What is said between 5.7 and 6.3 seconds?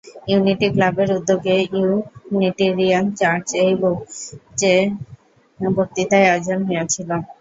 বক্তৃতার